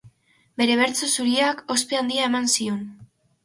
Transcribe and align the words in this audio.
Bere 0.61 0.77
bertso 0.79 1.11
zuriak 1.11 1.63
ospe 1.77 2.03
handia 2.03 2.27
eman 2.33 2.53
zion. 2.59 2.85